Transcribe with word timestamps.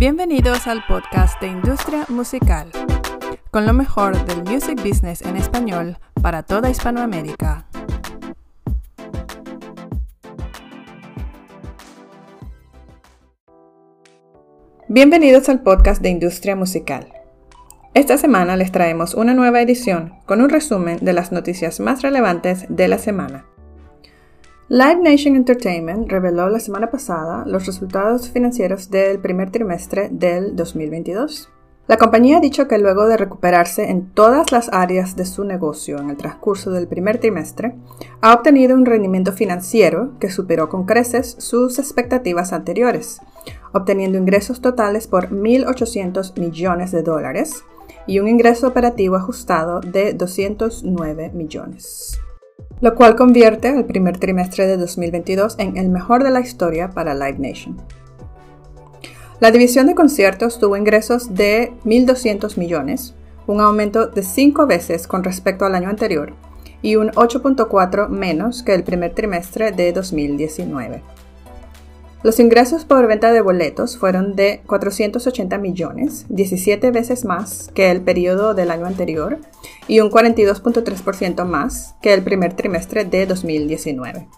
Bienvenidos 0.00 0.66
al 0.66 0.82
podcast 0.86 1.38
de 1.42 1.48
Industria 1.48 2.06
Musical, 2.08 2.70
con 3.50 3.66
lo 3.66 3.74
mejor 3.74 4.16
del 4.24 4.50
music 4.50 4.82
business 4.82 5.20
en 5.20 5.36
español 5.36 5.98
para 6.22 6.42
toda 6.42 6.70
Hispanoamérica. 6.70 7.66
Bienvenidos 14.88 15.50
al 15.50 15.60
podcast 15.60 16.00
de 16.00 16.08
Industria 16.08 16.56
Musical. 16.56 17.12
Esta 17.92 18.16
semana 18.16 18.56
les 18.56 18.72
traemos 18.72 19.12
una 19.12 19.34
nueva 19.34 19.60
edición 19.60 20.14
con 20.24 20.40
un 20.40 20.48
resumen 20.48 20.96
de 21.02 21.12
las 21.12 21.30
noticias 21.30 21.78
más 21.78 22.00
relevantes 22.00 22.64
de 22.70 22.88
la 22.88 22.96
semana. 22.96 23.49
Live 24.72 25.00
Nation 25.02 25.34
Entertainment 25.34 26.08
reveló 26.08 26.48
la 26.48 26.60
semana 26.60 26.92
pasada 26.92 27.42
los 27.44 27.66
resultados 27.66 28.30
financieros 28.30 28.88
del 28.88 29.18
primer 29.18 29.50
trimestre 29.50 30.10
del 30.12 30.54
2022. 30.54 31.50
La 31.88 31.96
compañía 31.96 32.36
ha 32.36 32.40
dicho 32.40 32.68
que 32.68 32.78
luego 32.78 33.08
de 33.08 33.16
recuperarse 33.16 33.90
en 33.90 34.10
todas 34.10 34.52
las 34.52 34.68
áreas 34.72 35.16
de 35.16 35.24
su 35.26 35.42
negocio 35.42 35.98
en 35.98 36.10
el 36.10 36.16
transcurso 36.16 36.70
del 36.70 36.86
primer 36.86 37.18
trimestre, 37.18 37.74
ha 38.20 38.32
obtenido 38.32 38.76
un 38.76 38.86
rendimiento 38.86 39.32
financiero 39.32 40.16
que 40.20 40.30
superó 40.30 40.68
con 40.68 40.86
creces 40.86 41.34
sus 41.40 41.80
expectativas 41.80 42.52
anteriores, 42.52 43.20
obteniendo 43.72 44.18
ingresos 44.18 44.60
totales 44.60 45.08
por 45.08 45.30
1.800 45.30 46.38
millones 46.38 46.92
de 46.92 47.02
dólares 47.02 47.64
y 48.06 48.20
un 48.20 48.28
ingreso 48.28 48.68
operativo 48.68 49.16
ajustado 49.16 49.80
de 49.80 50.14
209 50.14 51.32
millones 51.34 52.20
lo 52.80 52.94
cual 52.94 53.16
convierte 53.16 53.68
el 53.68 53.84
primer 53.84 54.18
trimestre 54.18 54.66
de 54.66 54.76
2022 54.76 55.56
en 55.58 55.76
el 55.76 55.88
mejor 55.88 56.24
de 56.24 56.30
la 56.30 56.40
historia 56.40 56.90
para 56.90 57.14
Live 57.14 57.38
Nation. 57.38 57.76
La 59.40 59.50
división 59.50 59.86
de 59.86 59.94
conciertos 59.94 60.58
tuvo 60.58 60.76
ingresos 60.76 61.34
de 61.34 61.72
1.200 61.84 62.58
millones, 62.58 63.14
un 63.46 63.60
aumento 63.60 64.06
de 64.06 64.22
5 64.22 64.66
veces 64.66 65.06
con 65.06 65.24
respecto 65.24 65.64
al 65.64 65.74
año 65.74 65.88
anterior 65.88 66.34
y 66.82 66.96
un 66.96 67.10
8.4 67.10 68.08
menos 68.08 68.62
que 68.62 68.74
el 68.74 68.84
primer 68.84 69.14
trimestre 69.14 69.72
de 69.72 69.92
2019. 69.92 71.02
Los 72.22 72.38
ingresos 72.38 72.84
por 72.84 73.06
venta 73.06 73.32
de 73.32 73.40
boletos 73.40 73.96
fueron 73.96 74.36
de 74.36 74.60
480 74.66 75.56
millones, 75.56 76.26
17 76.28 76.90
veces 76.90 77.24
más 77.24 77.70
que 77.74 77.90
el 77.90 78.02
periodo 78.02 78.52
del 78.52 78.70
año 78.70 78.84
anterior 78.84 79.38
y 79.88 80.00
un 80.00 80.10
42.3% 80.10 81.46
más 81.46 81.94
que 82.02 82.12
el 82.12 82.22
primer 82.22 82.52
trimestre 82.52 83.06
de 83.06 83.24
2019. 83.24 84.28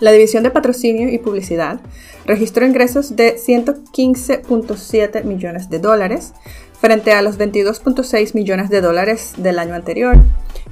La 0.00 0.12
división 0.12 0.42
de 0.44 0.50
patrocinio 0.50 1.10
y 1.10 1.18
publicidad 1.18 1.80
registró 2.24 2.66
ingresos 2.66 3.16
de 3.16 3.36
115.7 3.36 5.24
millones 5.24 5.68
de 5.68 5.78
dólares 5.78 6.32
frente 6.80 7.12
a 7.12 7.20
los 7.20 7.38
22.6 7.38 8.34
millones 8.34 8.70
de 8.70 8.80
dólares 8.80 9.34
del 9.36 9.58
año 9.58 9.74
anterior 9.74 10.16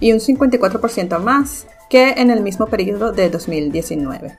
y 0.01 0.13
un 0.13 0.19
54% 0.21 1.19
más 1.21 1.67
que 1.91 2.13
en 2.13 2.31
el 2.31 2.41
mismo 2.41 2.67
periodo 2.69 3.13
de 3.13 3.29
2019. 3.29 4.35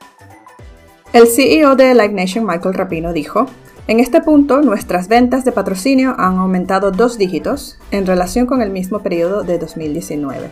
El 1.12 1.26
CEO 1.26 1.76
de 1.76 1.92
Live 1.92 2.14
Nation, 2.14 2.46
Michael 2.46 2.72
Rapino, 2.72 3.12
dijo, 3.12 3.46
en 3.86 4.00
este 4.00 4.22
punto, 4.22 4.62
nuestras 4.62 5.08
ventas 5.08 5.44
de 5.44 5.52
patrocinio 5.52 6.14
han 6.16 6.38
aumentado 6.38 6.90
dos 6.90 7.18
dígitos 7.18 7.78
en 7.90 8.06
relación 8.06 8.46
con 8.46 8.62
el 8.62 8.70
mismo 8.70 9.02
periodo 9.02 9.42
de 9.42 9.58
2019 9.58 10.50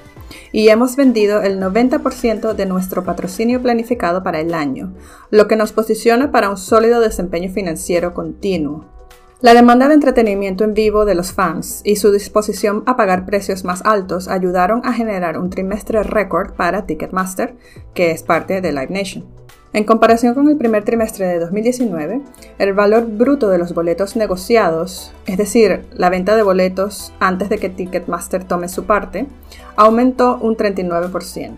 y 0.53 0.69
hemos 0.69 0.97
vendido 0.97 1.41
el 1.41 1.59
90% 1.59 2.53
de 2.53 2.67
nuestro 2.67 3.05
patrocinio 3.05 3.63
planificado 3.63 4.23
para 4.23 4.41
el 4.41 4.53
año, 4.53 4.93
lo 5.31 5.49
que 5.49 5.57
nos 5.57 5.73
posiciona 5.73 6.31
para 6.31 6.51
un 6.51 6.59
sólido 6.59 7.01
desempeño 7.01 7.51
financiero 7.51 8.13
continuo. 8.13 8.85
La 9.41 9.55
demanda 9.55 9.89
de 9.89 9.95
entretenimiento 9.95 10.65
en 10.65 10.75
vivo 10.75 11.07
de 11.07 11.15
los 11.15 11.33
fans 11.33 11.81
y 11.85 11.97
su 11.97 12.13
disposición 12.13 12.83
a 12.85 12.99
pagar 12.99 13.25
precios 13.25 13.65
más 13.65 13.81
altos 13.87 14.29
ayudaron 14.29 14.83
a 14.85 14.93
generar 14.93 15.39
un 15.39 15.49
trimestre 15.49 16.03
récord 16.03 16.53
para 16.53 16.85
Ticketmaster, 16.85 17.57
que 17.95 18.11
es 18.11 18.23
parte 18.23 18.61
de 18.61 18.73
Live 18.73 18.91
Nation. 18.91 19.40
En 19.73 19.85
comparación 19.85 20.35
con 20.35 20.49
el 20.49 20.57
primer 20.57 20.85
trimestre 20.85 21.27
de 21.27 21.39
2019, 21.39 22.23
el 22.59 22.73
valor 22.73 23.07
bruto 23.07 23.49
de 23.49 23.59
los 23.59 23.73
boletos 23.73 24.17
negociados, 24.17 25.13
es 25.27 25.39
decir, 25.39 25.85
la 25.95 26.11
venta 26.11 26.35
de 26.35 26.43
boletos 26.43 27.13
antes 27.21 27.49
de 27.49 27.59
que 27.59 27.69
Ticketmaster 27.69 28.43
tome 28.43 28.69
su 28.69 28.85
parte, 28.85 29.29
aumentó 29.77 30.39
un 30.41 30.57
39%. 30.57 31.57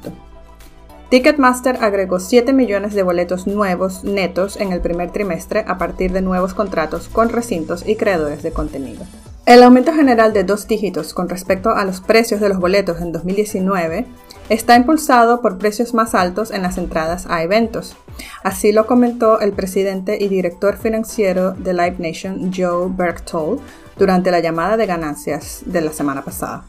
Ticketmaster 1.09 1.78
agregó 1.81 2.21
7 2.21 2.53
millones 2.53 2.93
de 2.93 3.03
boletos 3.03 3.47
nuevos 3.47 4.05
netos 4.05 4.61
en 4.61 4.73
el 4.73 4.83
primer 4.83 5.11
trimestre 5.11 5.65
a 5.67 5.79
partir 5.79 6.12
de 6.12 6.21
nuevos 6.21 6.53
contratos 6.53 7.09
con 7.09 7.31
recintos 7.31 7.87
y 7.87 7.97
creadores 7.97 8.43
de 8.43 8.53
contenido. 8.53 9.05
El 9.44 9.62
aumento 9.62 9.93
general 9.93 10.33
de 10.33 10.44
dos 10.44 10.69
dígitos 10.69 11.15
con 11.15 11.29
respecto 11.29 11.71
a 11.71 11.84
los 11.84 12.00
precios 12.00 12.41
de 12.41 12.49
los 12.49 12.59
boletos 12.59 13.00
en 13.00 13.11
2019 13.11 14.06
está 14.49 14.77
impulsado 14.77 15.41
por 15.41 15.59
precios 15.59 15.95
más 15.95 16.15
altos 16.15 16.51
en 16.51 16.63
las 16.63 16.79
entradas 16.79 17.27
a 17.29 17.43
eventos. 17.43 17.97
Así 18.43 18.73
lo 18.73 18.87
comentó 18.87 19.41
el 19.41 19.53
presidente 19.53 20.19
y 20.21 20.29
director 20.29 20.77
financiero 20.77 21.53
de 21.53 21.73
Live 21.73 21.97
Nation, 21.99 22.53
Joe 22.55 22.89
Berchtold, 22.91 23.61
durante 23.97 24.31
la 24.31 24.41
llamada 24.41 24.77
de 24.77 24.87
ganancias 24.87 25.63
de 25.67 25.81
la 25.81 25.93
semana 25.93 26.23
pasada. 26.23 26.65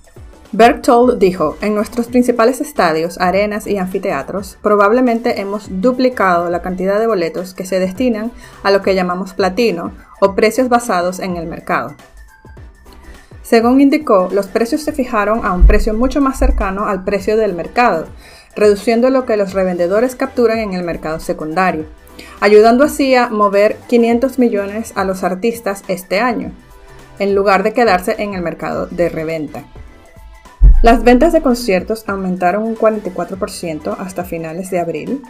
Berchtold 0.52 1.18
dijo, 1.18 1.58
en 1.62 1.74
nuestros 1.74 2.06
principales 2.06 2.62
estadios, 2.62 3.20
arenas 3.20 3.66
y 3.66 3.80
anfiteatros, 3.80 4.60
probablemente 4.62 5.42
hemos 5.42 5.66
duplicado 5.82 6.52
la 6.52 6.62
cantidad 6.62 7.00
de 7.00 7.08
boletos 7.08 7.56
que 7.56 7.66
se 7.66 7.80
destinan 7.80 8.32
a 8.62 8.70
lo 8.70 8.84
que 8.84 8.94
llamamos 8.94 9.34
platino 9.34 9.92
o 10.22 10.36
precios 10.36 10.70
basados 10.70 11.20
en 11.20 11.38
el 11.38 11.48
mercado. 11.48 11.96
Según 13.44 13.82
indicó, 13.82 14.30
los 14.32 14.48
precios 14.48 14.82
se 14.82 14.94
fijaron 14.94 15.46
a 15.46 15.54
un 15.54 15.68
precio 15.68 15.94
mucho 15.94 16.22
más 16.22 16.40
cercano 16.40 16.88
al 16.88 17.04
precio 17.04 17.36
del 17.36 17.54
mercado, 17.54 18.08
reduciendo 18.56 19.10
lo 19.10 19.26
que 19.26 19.36
los 19.36 19.54
revendedores 19.54 20.16
capturan 20.16 20.60
en 20.60 20.74
el 20.74 20.84
mercado 20.84 21.20
secundario, 21.20 21.86
ayudando 22.40 22.86
así 22.86 23.16
a 23.16 23.28
mover 23.28 23.76
500 23.88 24.40
millones 24.40 24.94
a 24.96 25.04
los 25.04 25.24
artistas 25.24 25.84
este 25.90 26.22
año, 26.22 26.52
en 27.20 27.36
lugar 27.36 27.64
de 27.64 27.74
quedarse 27.74 28.16
en 28.20 28.34
el 28.34 28.42
mercado 28.42 28.88
de 28.88 29.10
reventa. 29.10 29.66
Las 30.82 31.04
ventas 31.04 31.34
de 31.34 31.42
conciertos 31.42 32.06
aumentaron 32.08 32.64
un 32.64 32.76
44% 32.78 33.96
hasta 34.00 34.24
finales 34.24 34.70
de 34.72 34.80
abril, 34.80 35.22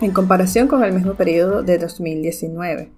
en 0.00 0.12
comparación 0.12 0.68
con 0.68 0.82
el 0.84 0.92
mismo 0.92 1.14
periodo 1.14 1.62
de 1.62 1.78
2019. 1.78 2.97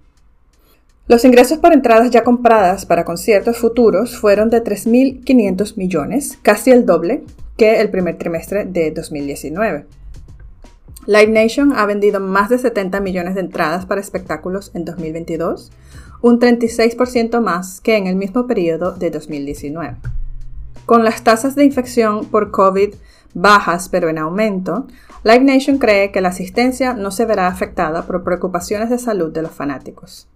Los 1.11 1.25
ingresos 1.25 1.57
por 1.57 1.73
entradas 1.73 2.09
ya 2.09 2.23
compradas 2.23 2.85
para 2.85 3.03
conciertos 3.03 3.57
futuros 3.57 4.17
fueron 4.17 4.49
de 4.49 4.63
3.500 4.63 5.75
millones, 5.75 6.39
casi 6.41 6.71
el 6.71 6.85
doble 6.85 7.25
que 7.57 7.81
el 7.81 7.89
primer 7.89 8.17
trimestre 8.17 8.63
de 8.63 8.91
2019. 8.91 9.87
Live 11.07 11.27
Nation 11.27 11.73
ha 11.75 11.85
vendido 11.85 12.21
más 12.21 12.47
de 12.47 12.59
70 12.59 13.01
millones 13.01 13.35
de 13.35 13.41
entradas 13.41 13.85
para 13.85 13.99
espectáculos 13.99 14.71
en 14.73 14.85
2022, 14.85 15.73
un 16.21 16.39
36% 16.39 17.41
más 17.41 17.81
que 17.81 17.97
en 17.97 18.07
el 18.07 18.15
mismo 18.15 18.47
periodo 18.47 18.93
de 18.93 19.11
2019. 19.11 19.97
Con 20.85 21.03
las 21.03 21.25
tasas 21.25 21.55
de 21.55 21.65
infección 21.65 22.23
por 22.27 22.51
COVID 22.51 22.93
bajas 23.33 23.89
pero 23.89 24.07
en 24.07 24.17
aumento, 24.17 24.87
Live 25.25 25.43
Nation 25.43 25.77
cree 25.77 26.13
que 26.13 26.21
la 26.21 26.29
asistencia 26.29 26.93
no 26.93 27.11
se 27.11 27.25
verá 27.25 27.47
afectada 27.47 28.03
por 28.03 28.23
preocupaciones 28.23 28.89
de 28.89 28.97
salud 28.97 29.33
de 29.33 29.41
los 29.41 29.51
fanáticos. 29.51 30.29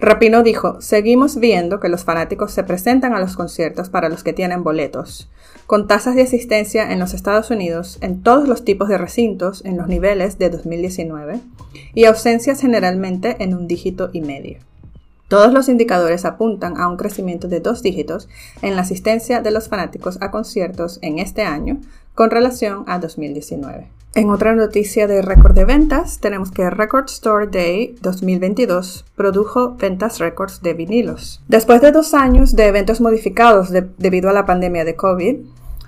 Rapino 0.00 0.42
dijo, 0.42 0.80
seguimos 0.80 1.36
viendo 1.36 1.78
que 1.78 1.90
los 1.90 2.04
fanáticos 2.04 2.52
se 2.52 2.64
presentan 2.64 3.12
a 3.12 3.20
los 3.20 3.36
conciertos 3.36 3.90
para 3.90 4.08
los 4.08 4.24
que 4.24 4.32
tienen 4.32 4.64
boletos, 4.64 5.28
con 5.66 5.86
tasas 5.86 6.14
de 6.14 6.22
asistencia 6.22 6.90
en 6.90 6.98
los 6.98 7.12
Estados 7.12 7.50
Unidos 7.50 7.98
en 8.00 8.22
todos 8.22 8.48
los 8.48 8.64
tipos 8.64 8.88
de 8.88 8.96
recintos 8.96 9.62
en 9.66 9.76
los 9.76 9.88
niveles 9.88 10.38
de 10.38 10.48
2019 10.48 11.40
y 11.92 12.06
ausencias 12.06 12.62
generalmente 12.62 13.36
en 13.40 13.54
un 13.54 13.68
dígito 13.68 14.08
y 14.14 14.22
medio. 14.22 14.60
Todos 15.28 15.52
los 15.52 15.68
indicadores 15.68 16.24
apuntan 16.24 16.78
a 16.78 16.88
un 16.88 16.96
crecimiento 16.96 17.46
de 17.46 17.60
dos 17.60 17.82
dígitos 17.82 18.26
en 18.62 18.76
la 18.76 18.82
asistencia 18.82 19.42
de 19.42 19.50
los 19.50 19.68
fanáticos 19.68 20.16
a 20.22 20.30
conciertos 20.30 20.98
en 21.02 21.18
este 21.18 21.42
año 21.42 21.78
con 22.20 22.30
relación 22.30 22.84
a 22.86 22.98
2019. 22.98 23.88
En 24.14 24.28
otra 24.28 24.54
noticia 24.54 25.06
de 25.06 25.22
récord 25.22 25.54
de 25.54 25.64
ventas, 25.64 26.20
tenemos 26.20 26.50
que 26.50 26.68
Record 26.68 27.06
Store 27.06 27.46
Day 27.46 27.96
2022 28.02 29.06
produjo 29.16 29.76
ventas 29.76 30.18
récords 30.18 30.60
de 30.60 30.74
vinilos. 30.74 31.42
Después 31.48 31.80
de 31.80 31.92
dos 31.92 32.12
años 32.12 32.54
de 32.54 32.66
eventos 32.66 33.00
modificados 33.00 33.70
debido 33.70 34.28
a 34.28 34.34
la 34.34 34.44
pandemia 34.44 34.84
de 34.84 34.96
COVID, 34.96 35.36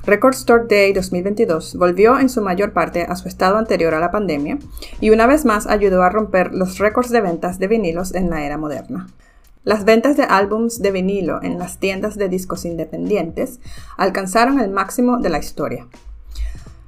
Record 0.06 0.32
Store 0.32 0.64
Day 0.66 0.94
2022 0.94 1.76
volvió 1.76 2.18
en 2.18 2.30
su 2.30 2.40
mayor 2.40 2.72
parte 2.72 3.02
a 3.02 3.14
su 3.14 3.28
estado 3.28 3.58
anterior 3.58 3.92
a 3.92 4.00
la 4.00 4.10
pandemia 4.10 4.58
y 5.02 5.10
una 5.10 5.26
vez 5.26 5.44
más 5.44 5.66
ayudó 5.66 6.02
a 6.02 6.08
romper 6.08 6.54
los 6.54 6.78
récords 6.78 7.10
de 7.10 7.20
ventas 7.20 7.58
de 7.58 7.68
vinilos 7.68 8.14
en 8.14 8.30
la 8.30 8.46
era 8.46 8.56
moderna. 8.56 9.08
Las 9.64 9.84
ventas 9.84 10.16
de 10.16 10.22
álbums 10.22 10.80
de 10.80 10.92
vinilo 10.92 11.42
en 11.42 11.58
las 11.58 11.78
tiendas 11.78 12.16
de 12.16 12.30
discos 12.30 12.64
independientes 12.64 13.60
alcanzaron 13.98 14.60
el 14.60 14.70
máximo 14.70 15.18
de 15.18 15.28
la 15.28 15.38
historia. 15.38 15.88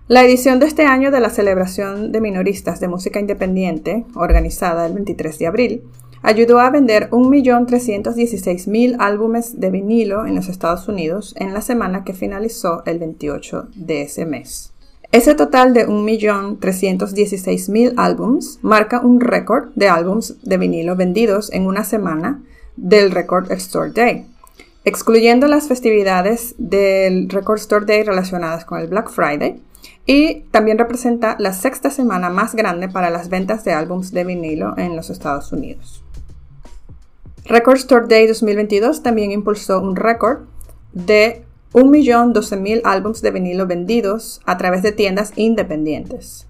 La 0.06 0.22
edición 0.22 0.58
de 0.58 0.66
este 0.66 0.84
año 0.84 1.10
de 1.10 1.20
la 1.20 1.30
celebración 1.30 2.12
de 2.12 2.20
minoristas 2.20 2.78
de 2.78 2.88
música 2.88 3.20
independiente, 3.20 4.04
organizada 4.14 4.84
el 4.84 4.92
23 4.92 5.38
de 5.38 5.46
abril, 5.46 5.82
ayudó 6.20 6.60
a 6.60 6.68
vender 6.68 7.08
1.316.000 7.08 8.96
álbumes 8.98 9.58
de 9.58 9.70
vinilo 9.70 10.26
en 10.26 10.34
los 10.34 10.50
Estados 10.50 10.88
Unidos 10.88 11.34
en 11.38 11.54
la 11.54 11.62
semana 11.62 12.04
que 12.04 12.12
finalizó 12.12 12.82
el 12.84 12.98
28 12.98 13.68
de 13.76 14.02
ese 14.02 14.26
mes. 14.26 14.74
Ese 15.10 15.34
total 15.34 15.72
de 15.72 15.88
1.316.000 15.88 17.94
álbums 17.96 18.58
marca 18.60 19.00
un 19.00 19.20
récord 19.20 19.70
de 19.74 19.88
álbums 19.88 20.36
de 20.42 20.58
vinilo 20.58 20.96
vendidos 20.96 21.50
en 21.50 21.66
una 21.66 21.82
semana 21.82 22.42
del 22.76 23.10
Record 23.10 23.50
Store 23.52 23.90
Day, 23.90 24.26
excluyendo 24.84 25.46
las 25.46 25.66
festividades 25.66 26.54
del 26.58 27.30
Record 27.30 27.60
Store 27.60 27.86
Day 27.86 28.02
relacionadas 28.02 28.66
con 28.66 28.80
el 28.80 28.88
Black 28.88 29.08
Friday, 29.08 29.62
y 30.06 30.40
también 30.50 30.78
representa 30.78 31.36
la 31.38 31.52
sexta 31.52 31.90
semana 31.90 32.30
más 32.30 32.54
grande 32.54 32.88
para 32.88 33.10
las 33.10 33.28
ventas 33.28 33.64
de 33.64 33.72
álbums 33.72 34.12
de 34.12 34.24
vinilo 34.24 34.76
en 34.76 34.96
los 34.96 35.10
Estados 35.10 35.52
Unidos. 35.52 36.02
Record 37.46 37.76
Store 37.76 38.06
Day 38.08 38.26
2022 38.26 39.02
también 39.02 39.30
impulsó 39.30 39.80
un 39.80 39.96
récord 39.96 40.44
de 40.92 41.44
1.012.000 41.72 42.82
álbumes 42.84 43.20
de 43.20 43.30
vinilo 43.30 43.66
vendidos 43.66 44.40
a 44.46 44.56
través 44.56 44.82
de 44.82 44.92
tiendas 44.92 45.32
independientes. 45.36 46.46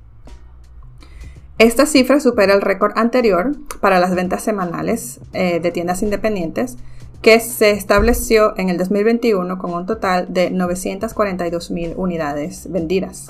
Esta 1.58 1.86
cifra 1.86 2.18
supera 2.18 2.54
el 2.54 2.60
récord 2.60 2.92
anterior 2.96 3.52
para 3.80 4.00
las 4.00 4.14
ventas 4.14 4.42
semanales 4.42 5.20
eh, 5.32 5.60
de 5.60 5.70
tiendas 5.70 6.02
independientes 6.02 6.76
que 7.24 7.40
se 7.40 7.70
estableció 7.70 8.56
en 8.56 8.68
el 8.68 8.78
2021 8.78 9.58
con 9.58 9.74
un 9.74 9.86
total 9.86 10.32
de 10.32 10.52
942.000 10.52 11.94
unidades 11.96 12.70
vendidas. 12.70 13.26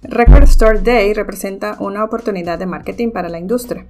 Record 0.00 0.44
Store 0.44 0.80
Day 0.80 1.12
representa 1.12 1.76
una 1.78 2.04
oportunidad 2.04 2.58
de 2.58 2.64
marketing 2.64 3.10
para 3.10 3.28
la 3.28 3.38
industria 3.38 3.84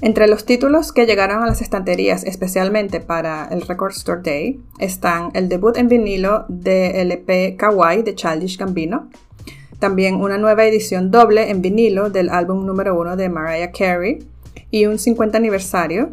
entre 0.00 0.26
los 0.26 0.44
títulos 0.44 0.92
que 0.92 1.06
llegaron 1.06 1.42
a 1.42 1.46
las 1.46 1.62
estanterías 1.62 2.24
especialmente 2.24 3.00
para 3.00 3.48
el 3.50 3.62
Record 3.62 3.92
Store 3.92 4.20
Day 4.22 4.60
están 4.78 5.30
el 5.34 5.48
debut 5.48 5.76
en 5.76 5.88
vinilo 5.88 6.44
de 6.48 7.00
LP 7.00 7.56
Kawaii 7.56 8.02
de 8.02 8.14
Childish 8.14 8.58
Gambino, 8.58 9.08
también 9.78 10.16
una 10.16 10.36
nueva 10.36 10.66
edición 10.66 11.10
doble 11.10 11.50
en 11.50 11.62
vinilo 11.62 12.10
del 12.10 12.28
álbum 12.28 12.66
número 12.66 12.98
uno 13.00 13.16
de 13.16 13.28
Mariah 13.28 13.70
Carey 13.70 14.26
y 14.70 14.86
un 14.86 14.98
50 14.98 15.38
aniversario, 15.38 16.10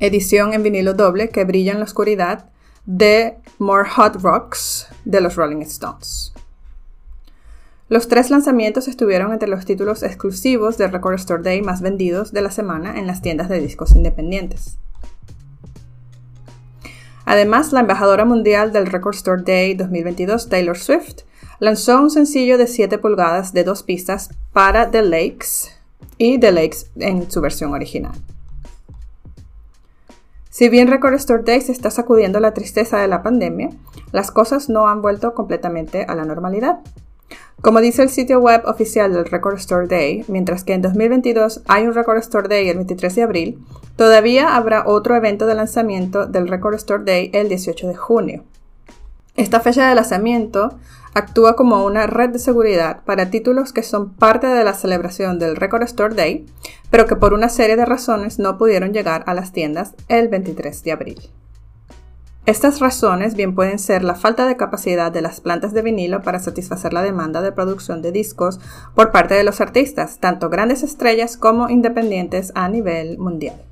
edición 0.00 0.54
en 0.54 0.62
vinilo 0.62 0.94
doble 0.94 1.28
que 1.28 1.44
brilla 1.44 1.72
en 1.72 1.78
la 1.78 1.84
oscuridad 1.84 2.50
de 2.86 3.36
More 3.58 3.88
Hot 3.88 4.16
Rocks 4.16 4.88
de 5.04 5.20
los 5.20 5.36
Rolling 5.36 5.62
Stones. 5.62 6.32
Los 7.88 8.08
tres 8.08 8.30
lanzamientos 8.30 8.88
estuvieron 8.88 9.32
entre 9.32 9.48
los 9.48 9.64
títulos 9.64 10.02
exclusivos 10.02 10.78
del 10.78 10.92
Record 10.92 11.16
Store 11.16 11.42
Day 11.42 11.60
más 11.60 11.82
vendidos 11.82 12.32
de 12.32 12.40
la 12.40 12.50
semana 12.50 12.98
en 12.98 13.06
las 13.06 13.20
tiendas 13.20 13.48
de 13.48 13.60
discos 13.60 13.94
independientes. 13.94 14.78
Además, 17.24 17.72
la 17.72 17.80
embajadora 17.80 18.24
mundial 18.24 18.72
del 18.72 18.86
Record 18.86 19.16
Store 19.16 19.42
Day 19.42 19.74
2022, 19.74 20.48
Taylor 20.48 20.78
Swift, 20.78 21.22
lanzó 21.58 22.00
un 22.00 22.10
sencillo 22.10 22.58
de 22.58 22.66
7 22.66 22.98
pulgadas 22.98 23.52
de 23.52 23.64
dos 23.64 23.82
pistas 23.82 24.30
para 24.52 24.90
The 24.90 25.02
Lakes 25.02 25.70
y 26.16 26.38
The 26.38 26.52
Lakes 26.52 26.86
en 26.96 27.30
su 27.30 27.40
versión 27.40 27.74
original. 27.74 28.12
Si 30.50 30.68
bien 30.68 30.88
Record 30.88 31.14
Store 31.14 31.44
Day 31.44 31.60
se 31.60 31.70
está 31.70 31.92
sacudiendo 31.92 32.40
la 32.40 32.52
tristeza 32.52 32.98
de 32.98 33.06
la 33.06 33.22
pandemia, 33.22 33.70
las 34.10 34.32
cosas 34.32 34.68
no 34.68 34.88
han 34.88 35.00
vuelto 35.00 35.32
completamente 35.32 36.04
a 36.04 36.16
la 36.16 36.24
normalidad. 36.24 36.80
Como 37.62 37.80
dice 37.80 38.02
el 38.02 38.10
sitio 38.10 38.40
web 38.40 38.62
oficial 38.64 39.12
del 39.12 39.26
Record 39.26 39.58
Store 39.58 39.86
Day, 39.86 40.24
mientras 40.26 40.64
que 40.64 40.72
en 40.72 40.82
2022 40.82 41.62
hay 41.68 41.86
un 41.86 41.94
Record 41.94 42.18
Store 42.18 42.48
Day 42.48 42.68
el 42.68 42.78
23 42.78 43.14
de 43.14 43.22
abril, 43.22 43.64
todavía 43.94 44.56
habrá 44.56 44.82
otro 44.86 45.14
evento 45.14 45.46
de 45.46 45.54
lanzamiento 45.54 46.26
del 46.26 46.48
Record 46.48 46.74
Store 46.74 47.04
Day 47.04 47.30
el 47.32 47.48
18 47.48 47.86
de 47.86 47.94
junio. 47.94 48.42
Esta 49.36 49.60
fecha 49.60 49.88
de 49.88 49.94
lanzamiento 49.94 50.76
actúa 51.14 51.56
como 51.56 51.84
una 51.84 52.06
red 52.06 52.30
de 52.30 52.38
seguridad 52.38 53.02
para 53.04 53.30
títulos 53.30 53.72
que 53.72 53.82
son 53.82 54.14
parte 54.14 54.46
de 54.46 54.64
la 54.64 54.74
celebración 54.74 55.38
del 55.38 55.56
Record 55.56 55.82
Store 55.84 56.14
Day, 56.14 56.46
pero 56.90 57.06
que 57.06 57.16
por 57.16 57.34
una 57.34 57.48
serie 57.48 57.76
de 57.76 57.86
razones 57.86 58.38
no 58.38 58.58
pudieron 58.58 58.92
llegar 58.92 59.24
a 59.26 59.34
las 59.34 59.52
tiendas 59.52 59.94
el 60.08 60.28
23 60.28 60.82
de 60.82 60.92
abril. 60.92 61.30
Estas 62.46 62.80
razones 62.80 63.34
bien 63.34 63.54
pueden 63.54 63.78
ser 63.78 64.02
la 64.02 64.14
falta 64.14 64.46
de 64.46 64.56
capacidad 64.56 65.12
de 65.12 65.20
las 65.20 65.40
plantas 65.40 65.72
de 65.72 65.82
vinilo 65.82 66.22
para 66.22 66.40
satisfacer 66.40 66.92
la 66.92 67.02
demanda 67.02 67.42
de 67.42 67.52
producción 67.52 68.02
de 68.02 68.12
discos 68.12 68.58
por 68.94 69.12
parte 69.12 69.34
de 69.34 69.44
los 69.44 69.60
artistas, 69.60 70.18
tanto 70.18 70.48
grandes 70.48 70.82
estrellas 70.82 71.36
como 71.36 71.68
independientes 71.68 72.50
a 72.54 72.68
nivel 72.68 73.18
mundial. 73.18 73.69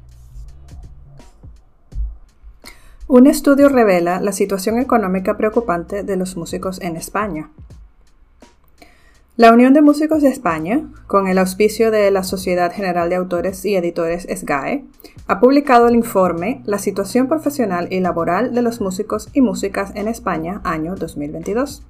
Un 3.10 3.26
estudio 3.26 3.70
revela 3.70 4.20
la 4.20 4.32
situación 4.32 4.78
económica 4.78 5.38
preocupante 5.38 6.02
de 6.02 6.16
los 6.16 6.36
músicos 6.36 6.78
en 6.82 6.94
España. 6.94 7.50
La 9.34 9.50
Unión 9.50 9.72
de 9.72 9.80
Músicos 9.80 10.20
de 10.20 10.28
España, 10.28 10.86
con 11.06 11.26
el 11.26 11.38
auspicio 11.38 11.90
de 11.90 12.10
la 12.10 12.22
Sociedad 12.22 12.70
General 12.70 13.08
de 13.08 13.16
Autores 13.16 13.64
y 13.64 13.76
Editores 13.76 14.26
SGAE, 14.28 14.84
ha 15.26 15.40
publicado 15.40 15.88
el 15.88 15.94
informe 15.94 16.60
La 16.66 16.78
situación 16.78 17.28
profesional 17.28 17.88
y 17.90 18.00
laboral 18.00 18.52
de 18.52 18.60
los 18.60 18.82
músicos 18.82 19.30
y 19.32 19.40
músicas 19.40 19.92
en 19.94 20.06
España 20.06 20.60
año 20.62 20.94
2022, 20.94 21.82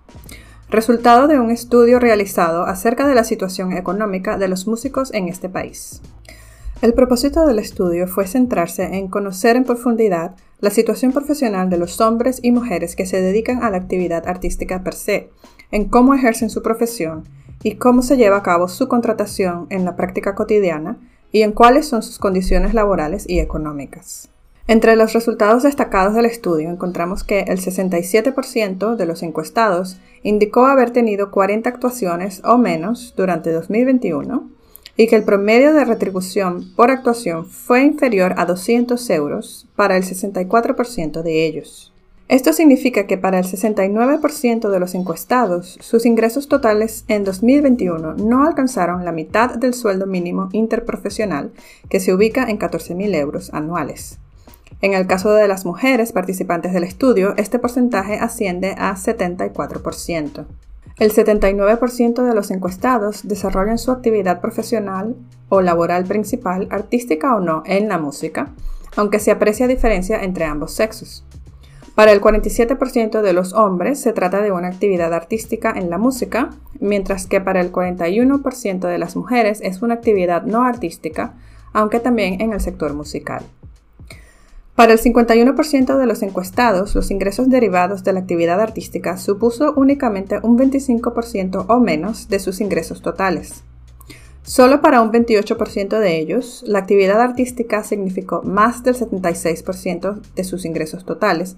resultado 0.71 1.27
de 1.27 1.41
un 1.41 1.51
estudio 1.51 1.99
realizado 1.99 2.63
acerca 2.63 3.09
de 3.09 3.17
la 3.17 3.25
situación 3.25 3.73
económica 3.73 4.39
de 4.39 4.47
los 4.47 4.69
músicos 4.69 5.13
en 5.13 5.27
este 5.27 5.49
país. 5.49 6.01
El 6.81 6.95
propósito 6.95 7.45
del 7.45 7.59
estudio 7.59 8.07
fue 8.07 8.29
centrarse 8.29 8.85
en 8.85 9.09
conocer 9.09 9.57
en 9.57 9.65
profundidad 9.65 10.37
la 10.61 10.71
situación 10.71 11.13
profesional 11.13 11.71
de 11.71 11.79
los 11.79 12.01
hombres 12.01 12.41
y 12.43 12.51
mujeres 12.51 12.97
que 12.97 13.07
se 13.07 13.21
dedican 13.21 13.63
a 13.63 13.71
la 13.71 13.77
actividad 13.77 14.27
artística 14.27 14.83
per 14.83 14.95
se, 14.95 15.31
en 15.71 15.85
cómo 15.89 16.15
ejercen 16.15 16.51
su 16.51 16.63
profesión 16.63 17.25
y 17.63 17.77
cómo 17.77 18.03
se 18.03 18.17
lleva 18.17 18.39
a 18.39 18.43
cabo 18.43 18.69
su 18.69 18.89
contratación 18.89 19.67
en 19.71 19.85
la 19.85 19.97
práctica 19.97 20.35
cotidiana 20.35 20.99
y 21.31 21.43
en 21.43 21.53
cuáles 21.53 21.87
son 21.87 22.03
sus 22.03 22.19
condiciones 22.19 22.75
laborales 22.75 23.25
y 23.29 23.39
económicas. 23.39 24.31
Entre 24.67 24.97
los 24.97 25.15
resultados 25.15 25.63
destacados 25.63 26.15
del 26.15 26.27
estudio 26.27 26.71
encontramos 26.71 27.25
que 27.25 27.41
el 27.41 27.59
67% 27.59 28.97
de 28.97 29.07
los 29.07 29.23
encuestados 29.23 29.99
indicó 30.23 30.67
haber 30.67 30.91
tenido 30.91 31.31
40 31.31 31.71
actuaciones 31.71 32.43
o 32.45 32.59
menos 32.59 33.15
durante 33.17 33.51
2021 33.51 34.58
y 34.99 35.07
que 35.07 35.15
el 35.15 35.23
promedio 35.23 35.73
de 35.73 35.85
retribución 35.85 36.75
por 36.75 36.91
actuación 36.91 37.47
fue 37.47 37.85
inferior 37.85 38.35
a 38.37 38.45
200 38.45 39.09
euros 39.11 39.69
para 39.77 39.97
el 39.97 40.03
64% 40.03 41.23
de 41.23 41.47
ellos. 41.47 41.95
Esto 42.27 42.53
significa 42.53 43.07
que 43.07 43.17
para 43.17 43.39
el 43.39 43.45
69% 43.45 44.69
de 44.69 44.81
los 44.81 44.97
encuestados, 44.97 45.79
sus 45.81 46.05
ingresos 46.05 46.49
totales 46.49 47.05
en 47.07 47.23
2021 47.23 48.15
no 48.15 48.43
alcanzaron 48.43 49.05
la 49.05 49.13
mitad 49.13 49.55
del 49.55 49.73
sueldo 49.73 50.05
mínimo 50.07 50.49
interprofesional, 50.51 51.53
que 51.89 52.01
se 52.01 52.13
ubica 52.13 52.51
en 52.51 52.59
14.000 52.59 53.15
euros 53.15 53.55
anuales. 53.55 54.19
En 54.83 54.95
el 54.95 55.07
caso 55.07 55.33
de 55.33 55.47
las 55.47 55.65
mujeres 55.65 56.11
participantes 56.11 56.73
del 56.73 56.83
estudio, 56.83 57.35
este 57.37 57.61
porcentaje 57.61 58.17
asciende 58.17 58.75
a 58.77 58.97
74%. 58.97 60.45
El 60.99 61.13
79% 61.13 62.25
de 62.25 62.35
los 62.35 62.51
encuestados 62.51 63.27
desarrollan 63.29 63.79
su 63.79 63.93
actividad 63.93 64.41
profesional 64.41 65.15
o 65.49 65.61
laboral 65.61 66.05
principal, 66.05 66.67
artística 66.71 67.37
o 67.37 67.41
no, 67.41 67.63
en 67.67 67.89
la 67.89 67.99
música, 67.99 68.51
aunque 68.97 69.21
se 69.21 69.31
aprecia 69.31 69.69
diferencia 69.69 70.23
entre 70.25 70.45
ambos 70.45 70.73
sexos. 70.73 71.25
Para 71.95 72.11
el 72.13 72.21
47% 72.21 73.23
de 73.23 73.33
los 73.33 73.53
hombres 73.55 74.01
se 74.01 74.13
trata 74.13 74.41
de 74.41 74.51
una 74.51 74.69
actividad 74.69 75.15
artística 75.15 75.73
en 75.77 75.89
la 75.89 75.99
música, 75.99 76.51
mientras 76.81 77.27
que 77.27 77.41
para 77.41 77.61
el 77.61 77.73
41% 77.73 78.89
de 78.89 78.99
las 78.99 79.15
mujeres 79.15 79.61
es 79.63 79.83
una 79.83 79.95
actividad 79.95 80.43
no 80.43 80.63
artística, 80.63 81.35
aunque 81.73 82.01
también 82.01 82.41
en 82.41 82.53
el 82.53 82.61
sector 82.61 82.93
musical. 82.95 83.45
Para 84.79 84.93
el 84.93 85.01
51% 85.01 85.99
de 85.99 86.07
los 86.07 86.23
encuestados, 86.23 86.95
los 86.95 87.11
ingresos 87.11 87.49
derivados 87.51 88.05
de 88.05 88.13
la 88.13 88.21
actividad 88.21 88.61
artística 88.61 89.17
supuso 89.17 89.75
únicamente 89.75 90.39
un 90.41 90.57
25% 90.57 91.65
o 91.67 91.81
menos 91.81 92.29
de 92.29 92.39
sus 92.39 92.61
ingresos 92.61 93.03
totales. 93.03 93.65
Solo 94.45 94.81
para 94.81 95.01
un 95.01 95.11
28% 95.11 95.99
de 95.99 96.21
ellos, 96.21 96.63
la 96.65 96.79
actividad 96.79 97.21
artística 97.21 97.83
significó 97.83 98.43
más 98.45 98.85
del 98.85 98.95
76% 98.95 100.21
de 100.37 100.45
sus 100.45 100.65
ingresos 100.65 101.05
totales, 101.05 101.57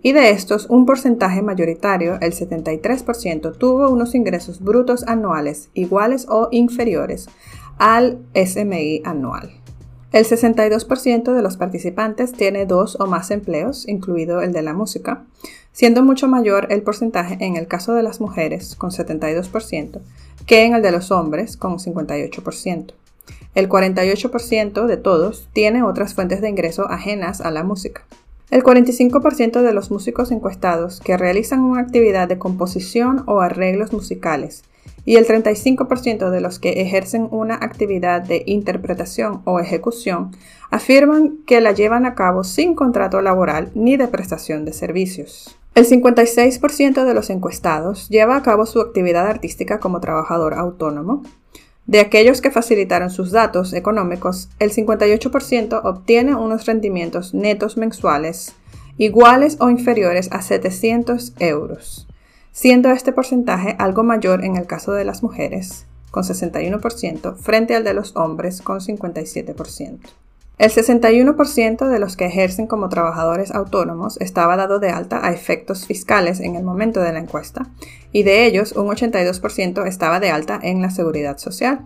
y 0.00 0.12
de 0.12 0.30
estos 0.30 0.64
un 0.70 0.86
porcentaje 0.86 1.42
mayoritario, 1.42 2.16
el 2.22 2.32
73%, 2.32 3.58
tuvo 3.58 3.90
unos 3.90 4.14
ingresos 4.14 4.62
brutos 4.62 5.04
anuales 5.06 5.68
iguales 5.74 6.24
o 6.30 6.48
inferiores 6.50 7.28
al 7.76 8.20
SMI 8.32 9.02
anual. 9.04 9.63
El 10.14 10.26
62% 10.26 11.34
de 11.34 11.42
los 11.42 11.56
participantes 11.56 12.34
tiene 12.34 12.66
dos 12.66 12.96
o 13.00 13.06
más 13.06 13.32
empleos, 13.32 13.88
incluido 13.88 14.42
el 14.42 14.52
de 14.52 14.62
la 14.62 14.72
música, 14.72 15.24
siendo 15.72 16.04
mucho 16.04 16.28
mayor 16.28 16.68
el 16.70 16.82
porcentaje 16.82 17.36
en 17.40 17.56
el 17.56 17.66
caso 17.66 17.94
de 17.94 18.04
las 18.04 18.20
mujeres, 18.20 18.76
con 18.76 18.92
72%, 18.92 20.00
que 20.46 20.66
en 20.66 20.74
el 20.76 20.82
de 20.82 20.92
los 20.92 21.10
hombres, 21.10 21.56
con 21.56 21.78
58%. 21.78 22.92
El 23.56 23.68
48% 23.68 24.86
de 24.86 24.96
todos 24.98 25.48
tiene 25.52 25.82
otras 25.82 26.14
fuentes 26.14 26.40
de 26.40 26.48
ingreso 26.48 26.88
ajenas 26.88 27.40
a 27.40 27.50
la 27.50 27.64
música. 27.64 28.04
El 28.52 28.62
45% 28.62 29.62
de 29.62 29.74
los 29.74 29.90
músicos 29.90 30.30
encuestados 30.30 31.00
que 31.00 31.16
realizan 31.16 31.58
una 31.58 31.80
actividad 31.80 32.28
de 32.28 32.38
composición 32.38 33.24
o 33.26 33.40
arreglos 33.40 33.92
musicales 33.92 34.62
y 35.04 35.16
el 35.16 35.26
35% 35.26 36.30
de 36.30 36.40
los 36.40 36.58
que 36.58 36.80
ejercen 36.80 37.28
una 37.30 37.54
actividad 37.54 38.22
de 38.22 38.42
interpretación 38.46 39.42
o 39.44 39.60
ejecución 39.60 40.30
afirman 40.70 41.38
que 41.46 41.60
la 41.60 41.72
llevan 41.72 42.06
a 42.06 42.14
cabo 42.14 42.44
sin 42.44 42.74
contrato 42.74 43.20
laboral 43.20 43.70
ni 43.74 43.96
de 43.96 44.08
prestación 44.08 44.64
de 44.64 44.72
servicios. 44.72 45.58
El 45.74 45.86
56% 45.86 47.04
de 47.04 47.14
los 47.14 47.30
encuestados 47.30 48.08
lleva 48.08 48.36
a 48.36 48.42
cabo 48.42 48.64
su 48.64 48.80
actividad 48.80 49.26
artística 49.26 49.80
como 49.80 50.00
trabajador 50.00 50.54
autónomo. 50.54 51.22
De 51.86 52.00
aquellos 52.00 52.40
que 52.40 52.50
facilitaron 52.50 53.10
sus 53.10 53.30
datos 53.30 53.74
económicos, 53.74 54.48
el 54.58 54.72
58% 54.72 55.80
obtiene 55.84 56.34
unos 56.34 56.64
rendimientos 56.64 57.34
netos 57.34 57.76
mensuales 57.76 58.54
iguales 58.96 59.56
o 59.60 59.70
inferiores 59.70 60.28
a 60.30 60.40
700 60.40 61.34
euros 61.40 62.06
siendo 62.54 62.92
este 62.92 63.12
porcentaje 63.12 63.74
algo 63.80 64.04
mayor 64.04 64.44
en 64.44 64.56
el 64.56 64.66
caso 64.66 64.92
de 64.92 65.04
las 65.04 65.24
mujeres, 65.24 65.86
con 66.12 66.22
61%, 66.22 67.36
frente 67.36 67.74
al 67.74 67.82
de 67.82 67.94
los 67.94 68.14
hombres, 68.14 68.62
con 68.62 68.78
57%. 68.78 69.98
El 70.56 70.70
61% 70.70 71.88
de 71.88 71.98
los 71.98 72.16
que 72.16 72.26
ejercen 72.26 72.68
como 72.68 72.88
trabajadores 72.88 73.50
autónomos 73.50 74.20
estaba 74.20 74.56
dado 74.56 74.78
de 74.78 74.90
alta 74.90 75.26
a 75.26 75.32
efectos 75.32 75.84
fiscales 75.84 76.38
en 76.38 76.54
el 76.54 76.62
momento 76.62 77.00
de 77.00 77.12
la 77.12 77.18
encuesta, 77.18 77.66
y 78.12 78.22
de 78.22 78.46
ellos 78.46 78.70
un 78.70 78.86
82% 78.86 79.84
estaba 79.84 80.20
de 80.20 80.30
alta 80.30 80.60
en 80.62 80.80
la 80.80 80.90
seguridad 80.90 81.38
social. 81.38 81.80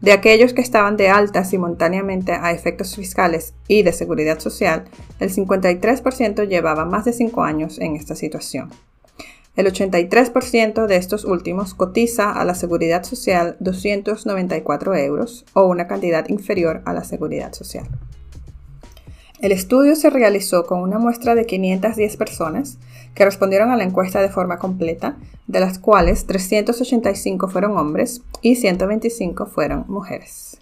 De 0.00 0.12
aquellos 0.12 0.54
que 0.54 0.62
estaban 0.62 0.96
de 0.96 1.10
alta 1.10 1.44
simultáneamente 1.44 2.32
a 2.32 2.52
efectos 2.52 2.96
fiscales 2.96 3.52
y 3.68 3.82
de 3.82 3.92
seguridad 3.92 4.38
social, 4.40 4.84
el 5.20 5.30
53% 5.30 6.48
llevaba 6.48 6.86
más 6.86 7.04
de 7.04 7.12
5 7.12 7.42
años 7.42 7.78
en 7.78 7.96
esta 7.96 8.16
situación. 8.16 8.70
El 9.54 9.66
83% 9.66 10.86
de 10.86 10.96
estos 10.96 11.26
últimos 11.26 11.74
cotiza 11.74 12.32
a 12.32 12.44
la 12.46 12.54
seguridad 12.54 13.04
social 13.04 13.56
294 13.60 14.94
euros 14.94 15.44
o 15.52 15.64
una 15.64 15.86
cantidad 15.86 16.26
inferior 16.30 16.80
a 16.86 16.94
la 16.94 17.04
seguridad 17.04 17.52
social. 17.52 17.86
El 19.40 19.52
estudio 19.52 19.94
se 19.94 20.08
realizó 20.08 20.64
con 20.64 20.80
una 20.80 20.98
muestra 20.98 21.34
de 21.34 21.44
510 21.44 22.16
personas 22.16 22.78
que 23.14 23.24
respondieron 23.26 23.70
a 23.70 23.76
la 23.76 23.84
encuesta 23.84 24.22
de 24.22 24.30
forma 24.30 24.58
completa, 24.58 25.16
de 25.48 25.60
las 25.60 25.78
cuales 25.78 26.26
385 26.26 27.48
fueron 27.48 27.76
hombres 27.76 28.22
y 28.40 28.56
125 28.56 29.46
fueron 29.46 29.84
mujeres. 29.88 30.61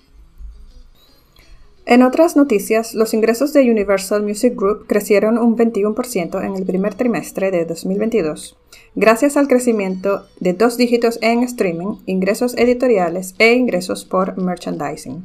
En 1.91 2.05
otras 2.05 2.37
noticias, 2.37 2.95
los 2.95 3.15
ingresos 3.15 3.53
de 3.53 3.69
Universal 3.69 4.23
Music 4.23 4.55
Group 4.55 4.87
crecieron 4.87 5.39
un 5.39 5.57
21% 5.57 6.41
en 6.41 6.55
el 6.55 6.65
primer 6.65 6.95
trimestre 6.95 7.51
de 7.51 7.65
2022, 7.65 8.57
gracias 8.95 9.37
al 9.37 9.49
crecimiento 9.49 10.25
de 10.39 10.53
dos 10.53 10.77
dígitos 10.77 11.19
en 11.21 11.43
streaming, 11.43 11.97
ingresos 12.07 12.57
editoriales 12.57 13.35
e 13.41 13.55
ingresos 13.55 14.05
por 14.05 14.41
merchandising. 14.41 15.25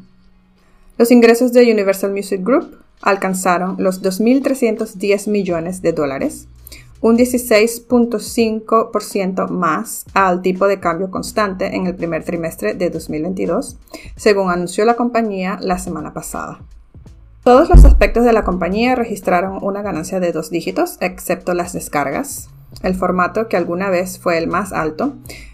Los 0.98 1.12
ingresos 1.12 1.53
de 1.53 1.72
Universal 1.72 2.12
Music 2.12 2.41
Group 2.43 2.79
alcanzaron 3.00 3.75
los 3.77 4.01
2.310 4.01 5.29
millones 5.29 5.84
de 5.84 5.93
dólares, 5.93 6.48
un 7.01 7.17
16.5% 7.17 9.49
más 9.49 10.05
al 10.13 10.41
tipo 10.41 10.65
de 10.67 10.79
cambio 10.79 11.11
constante 11.11 11.75
en 11.75 11.87
el 11.87 11.95
primer 11.95 12.23
trimestre 12.23 12.73
de 12.73 12.89
2022, 12.89 13.75
según 14.15 14.49
anunció 14.49 14.85
la 14.85 14.95
compañía 14.95 15.59
la 15.61 15.77
semana 15.77 16.13
pasada. 16.13 16.61
Todos 17.43 17.67
los 17.69 17.83
aspectos 17.85 18.23
de 18.25 18.33
la 18.33 18.43
compañía 18.43 18.95
registraron 18.95 19.59
una 19.61 19.83
ganancia 19.83 20.19
de 20.19 20.31
dos 20.31 20.49
dígitos, 20.49 20.97
excepto 20.99 21.53
las 21.53 21.73
descargas, 21.73 22.49
el 22.81 22.95
formato 22.95 23.47
que 23.47 23.57
alguna 23.57 23.89
vez 23.89 24.17
fue 24.17 24.39
el 24.39 24.47
más 24.47 24.73
alto 24.73 25.13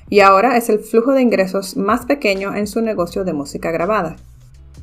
y 0.09 0.21
ahora 0.21 0.55
es 0.57 0.69
el 0.69 0.79
flujo 0.79 1.11
de 1.11 1.21
ingresos 1.21 1.77
más 1.77 2.05
pequeño 2.05 2.55
en 2.55 2.67
su 2.67 2.81
negocio 2.81 3.23
de 3.23 3.33
música 3.33 3.71
grabada. 3.71 4.15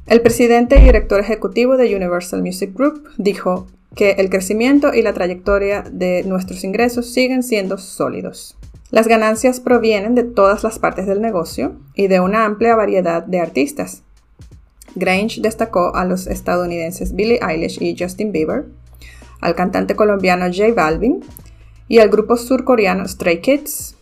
El 0.06 0.22
presidente 0.22 0.80
y 0.80 0.84
director 0.84 1.20
ejecutivo 1.20 1.76
de 1.76 1.94
Universal 1.94 2.42
Music 2.42 2.72
Group 2.74 3.08
dijo 3.18 3.66
que 3.94 4.12
el 4.12 4.30
crecimiento 4.30 4.94
y 4.94 5.02
la 5.02 5.12
trayectoria 5.12 5.82
de 5.90 6.22
nuestros 6.24 6.64
ingresos 6.64 7.12
siguen 7.12 7.42
siendo 7.42 7.78
sólidos. 7.78 8.56
Las 8.90 9.08
ganancias 9.08 9.60
provienen 9.60 10.14
de 10.14 10.24
todas 10.24 10.64
las 10.64 10.78
partes 10.78 11.06
del 11.06 11.20
negocio 11.20 11.76
y 11.94 12.08
de 12.08 12.20
una 12.20 12.44
amplia 12.44 12.74
variedad 12.74 13.22
de 13.22 13.40
artistas. 13.40 14.02
Grange 14.94 15.40
destacó 15.40 15.94
a 15.94 16.04
los 16.04 16.26
estadounidenses 16.26 17.14
Billie 17.14 17.40
Eilish 17.46 17.82
y 17.82 17.96
Justin 17.98 18.32
Bieber, 18.32 18.66
al 19.40 19.54
cantante 19.54 19.94
colombiano 19.94 20.46
J 20.46 20.72
Balvin 20.74 21.20
y 21.86 21.98
al 21.98 22.08
grupo 22.08 22.36
surcoreano 22.36 23.06
Stray 23.06 23.40
Kids, 23.40 23.98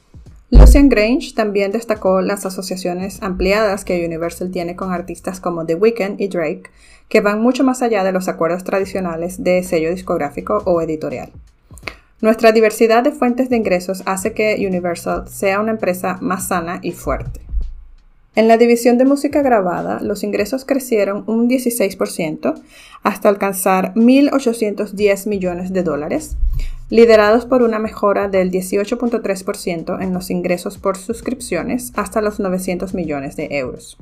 Lucian 0.49 0.89
Grange 0.89 1.33
también 1.35 1.73
destacó 1.73 2.21
las 2.21 2.47
asociaciones 2.47 3.21
ampliadas 3.21 3.85
que 3.85 4.07
Universal 4.07 4.53
tiene 4.53 4.77
con 4.77 4.93
artistas 4.93 5.41
como 5.41 5.67
The 5.67 5.75
Weeknd 5.75 6.21
y 6.21 6.29
Drake, 6.29 6.71
que 7.09 7.21
van 7.21 7.41
mucho 7.41 7.65
más 7.65 7.83
allá 7.83 8.05
de 8.05 8.13
los 8.13 8.29
acuerdos 8.29 8.65
tradicionales 8.65 9.43
de 9.43 9.63
sello 9.63 9.91
discográfico 9.91 10.63
o 10.65 10.81
editorial. 10.81 11.33
Nuestra 12.21 12.53
diversidad 12.53 13.03
de 13.03 13.13
fuentes 13.13 13.51
de 13.51 13.57
ingresos 13.57 14.03
hace 14.07 14.33
que 14.33 14.57
Universal 14.67 15.29
sea 15.29 15.61
una 15.61 15.73
empresa 15.73 16.17
más 16.21 16.49
sana 16.49 16.81
y 16.83 16.93
fuerte. 16.93 17.41
En 18.35 18.49
la 18.49 18.59
división 18.59 18.99
de 18.99 19.07
música 19.07 19.41
grabada, 19.41 20.01
los 20.01 20.23
ingresos 20.23 20.65
crecieron 20.65 21.25
un 21.27 21.49
16% 21.49 22.55
hasta 23.03 23.29
alcanzar 23.29 23.95
1.810 23.95 25.27
millones 25.27 25.73
de 25.73 25.83
dólares, 25.83 26.37
liderados 26.91 27.47
por 27.47 27.63
una 27.63 27.79
mejora 27.79 28.29
del 28.29 28.51
18.3% 28.51 30.03
en 30.03 30.13
los 30.13 30.31
ingresos 30.31 30.77
por 30.77 30.99
suscripciones 30.99 31.93
hasta 31.97 32.21
los 32.21 32.39
900 32.39 32.93
millones 32.93 33.37
de 33.37 33.49
euros. 33.59 33.97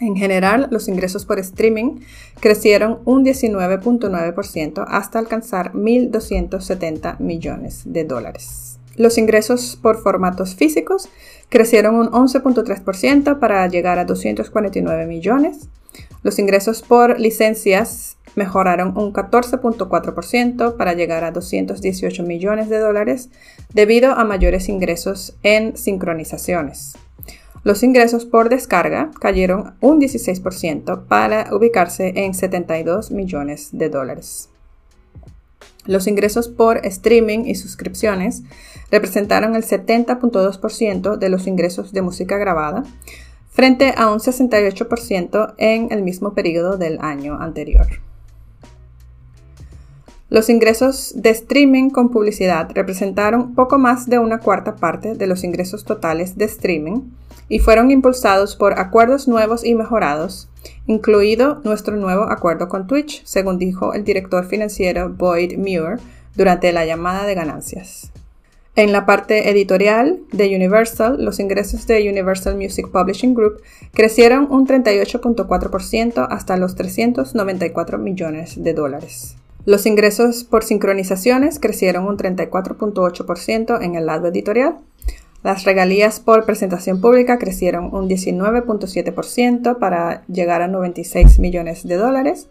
En 0.00 0.16
general, 0.16 0.68
los 0.70 0.88
ingresos 0.88 1.26
por 1.26 1.38
streaming 1.38 2.00
crecieron 2.40 3.00
un 3.04 3.22
19.9% 3.22 4.84
hasta 4.88 5.18
alcanzar 5.18 5.72
1.270 5.74 7.20
millones 7.20 7.82
de 7.84 8.04
dólares. 8.04 8.78
Los 8.96 9.18
ingresos 9.18 9.78
por 9.80 10.02
formatos 10.02 10.54
físicos 10.54 11.08
crecieron 11.50 11.96
un 11.96 12.08
11.3% 12.08 13.38
para 13.38 13.66
llegar 13.68 13.98
a 13.98 14.06
249 14.06 15.06
millones. 15.06 15.68
Los 16.22 16.38
ingresos 16.38 16.82
por 16.82 17.20
licencias 17.20 18.16
mejoraron 18.36 18.96
un 18.96 19.12
14.4% 19.12 20.76
para 20.76 20.94
llegar 20.94 21.24
a 21.24 21.30
218 21.30 22.22
millones 22.22 22.68
de 22.68 22.78
dólares 22.78 23.28
debido 23.72 24.12
a 24.12 24.24
mayores 24.24 24.68
ingresos 24.68 25.36
en 25.42 25.76
sincronizaciones. 25.76 26.94
Los 27.62 27.82
ingresos 27.82 28.24
por 28.24 28.48
descarga 28.48 29.10
cayeron 29.20 29.74
un 29.80 30.00
16% 30.00 31.06
para 31.06 31.54
ubicarse 31.54 32.12
en 32.16 32.32
72 32.32 33.10
millones 33.10 33.68
de 33.72 33.90
dólares. 33.90 34.48
Los 35.84 36.06
ingresos 36.06 36.48
por 36.48 36.86
streaming 36.86 37.40
y 37.44 37.54
suscripciones 37.54 38.42
representaron 38.90 39.56
el 39.56 39.62
70.2% 39.62 41.16
de 41.18 41.28
los 41.28 41.46
ingresos 41.46 41.92
de 41.92 42.02
música 42.02 42.38
grabada, 42.38 42.84
frente 43.50 43.92
a 43.96 44.10
un 44.10 44.20
68% 44.20 45.54
en 45.58 45.88
el 45.90 46.02
mismo 46.02 46.32
periodo 46.32 46.78
del 46.78 46.98
año 47.00 47.40
anterior. 47.40 47.86
Los 50.30 50.48
ingresos 50.48 51.12
de 51.16 51.30
streaming 51.30 51.90
con 51.90 52.10
publicidad 52.10 52.70
representaron 52.72 53.54
poco 53.54 53.78
más 53.78 54.08
de 54.08 54.18
una 54.18 54.38
cuarta 54.38 54.76
parte 54.76 55.14
de 55.14 55.26
los 55.26 55.44
ingresos 55.44 55.84
totales 55.84 56.38
de 56.38 56.44
streaming 56.44 57.00
y 57.50 57.58
fueron 57.58 57.90
impulsados 57.90 58.56
por 58.56 58.78
acuerdos 58.78 59.28
nuevos 59.28 59.62
y 59.64 59.74
mejorados, 59.74 60.48
incluido 60.86 61.60
nuestro 61.64 61.96
nuevo 61.96 62.22
acuerdo 62.22 62.70
con 62.70 62.86
Twitch, 62.86 63.22
según 63.26 63.58
dijo 63.58 63.92
el 63.92 64.04
director 64.04 64.46
financiero 64.46 65.10
Boyd 65.10 65.58
Muir 65.58 65.98
durante 66.34 66.72
la 66.72 66.86
llamada 66.86 67.26
de 67.26 67.34
ganancias. 67.34 68.12
En 68.76 68.92
la 68.92 69.04
parte 69.04 69.50
editorial 69.50 70.20
de 70.30 70.54
Universal, 70.54 71.22
los 71.22 71.40
ingresos 71.40 71.88
de 71.88 72.08
Universal 72.08 72.56
Music 72.56 72.88
Publishing 72.88 73.34
Group 73.34 73.60
crecieron 73.92 74.46
un 74.48 74.66
38.4% 74.66 76.28
hasta 76.30 76.56
los 76.56 76.76
394 76.76 77.98
millones 77.98 78.62
de 78.62 78.72
dólares. 78.72 79.36
Los 79.66 79.86
ingresos 79.86 80.44
por 80.44 80.64
sincronizaciones 80.64 81.58
crecieron 81.58 82.06
un 82.06 82.16
34.8% 82.16 83.82
en 83.82 83.96
el 83.96 84.06
lado 84.06 84.28
editorial. 84.28 84.76
Las 85.42 85.64
regalías 85.64 86.20
por 86.20 86.44
presentación 86.44 87.00
pública 87.00 87.38
crecieron 87.38 87.94
un 87.94 88.08
19.7% 88.08 89.78
para 89.78 90.22
llegar 90.26 90.60
a 90.60 90.68
96 90.68 91.38
millones 91.38 91.86
de 91.86 91.96
dólares 91.96 92.48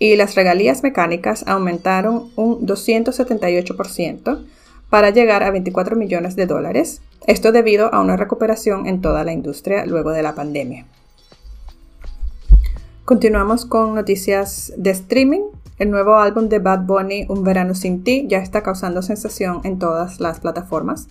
y 0.00 0.16
las 0.16 0.34
regalías 0.34 0.82
mecánicas 0.82 1.44
aumentaron 1.46 2.30
un 2.34 2.66
278% 2.66 4.44
para 4.90 5.10
llegar 5.10 5.44
a 5.44 5.50
24 5.52 5.96
millones 5.96 6.34
de 6.34 6.46
dólares, 6.46 7.00
esto 7.26 7.52
debido 7.52 7.94
a 7.94 8.00
una 8.00 8.16
recuperación 8.16 8.86
en 8.86 9.00
toda 9.00 9.24
la 9.24 9.32
industria 9.32 9.86
luego 9.86 10.10
de 10.10 10.22
la 10.22 10.34
pandemia. 10.34 10.86
Continuamos 13.04 13.64
con 13.64 13.94
noticias 13.94 14.72
de 14.76 14.90
streaming. 14.90 15.42
El 15.82 15.90
nuevo 15.90 16.14
álbum 16.14 16.48
de 16.48 16.60
Bad 16.60 16.82
Bunny, 16.86 17.26
Un 17.28 17.42
Verano 17.42 17.74
Sin 17.74 18.04
Ti, 18.04 18.28
ya 18.28 18.38
está 18.38 18.62
causando 18.62 19.02
sensación 19.02 19.62
en 19.64 19.80
todas 19.80 20.20
las 20.20 20.38
plataformas. 20.38 21.08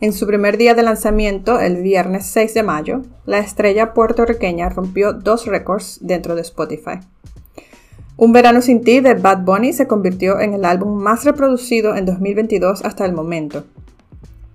En 0.00 0.14
su 0.14 0.26
primer 0.26 0.56
día 0.56 0.72
de 0.72 0.82
lanzamiento, 0.82 1.60
el 1.60 1.82
viernes 1.82 2.24
6 2.24 2.54
de 2.54 2.62
mayo, 2.62 3.02
la 3.26 3.40
estrella 3.40 3.92
puertorriqueña 3.92 4.70
rompió 4.70 5.12
dos 5.12 5.44
récords 5.44 5.98
dentro 6.00 6.34
de 6.34 6.40
Spotify. 6.40 7.00
Un 8.16 8.32
Verano 8.32 8.62
Sin 8.62 8.82
Ti 8.82 9.00
de 9.00 9.12
Bad 9.12 9.44
Bunny 9.44 9.74
se 9.74 9.86
convirtió 9.86 10.40
en 10.40 10.54
el 10.54 10.64
álbum 10.64 10.98
más 10.98 11.24
reproducido 11.24 11.94
en 11.94 12.06
2022 12.06 12.86
hasta 12.86 13.04
el 13.04 13.12
momento. 13.12 13.64